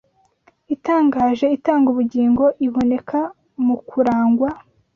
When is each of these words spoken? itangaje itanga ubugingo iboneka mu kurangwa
itangaje 0.75 1.45
itanga 1.57 1.87
ubugingo 1.93 2.43
iboneka 2.67 3.19
mu 3.65 3.75
kurangwa 3.89 4.49